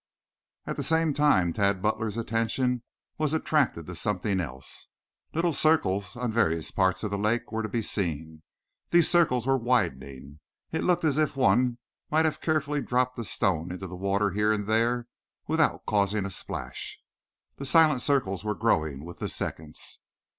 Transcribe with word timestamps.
At 0.65 0.77
the 0.77 0.81
same 0.81 1.13
time 1.13 1.53
Tad 1.53 1.79
Butler's 1.79 2.17
attention 2.17 2.81
was 3.19 3.33
attracted 3.33 3.85
to 3.85 3.93
something 3.93 4.39
else. 4.39 4.87
Little 5.31 5.53
circles 5.53 6.15
on 6.15 6.31
various 6.31 6.71
parts 6.71 7.03
of 7.03 7.11
the 7.11 7.19
lake 7.19 7.51
were 7.51 7.61
to 7.61 7.69
be 7.69 7.83
seen. 7.83 8.41
These 8.89 9.07
circles 9.07 9.45
were 9.45 9.59
widening. 9.59 10.39
It 10.71 10.83
looked 10.83 11.03
as 11.03 11.19
if 11.19 11.37
one 11.37 11.77
might 12.09 12.25
have 12.25 12.41
carefully 12.41 12.81
dropped 12.81 13.15
a 13.19 13.23
stone 13.23 13.71
into 13.71 13.85
the 13.85 13.95
water 13.95 14.31
here 14.31 14.51
and 14.51 14.65
there 14.65 15.07
without 15.45 15.85
causing 15.85 16.25
a 16.25 16.31
splash. 16.31 16.99
The 17.57 17.65
silent 17.67 18.01
circles 18.01 18.43
were 18.43 18.55
growing 18.55 19.05
with 19.05 19.19
the 19.19 19.29
seconds. 19.29 19.99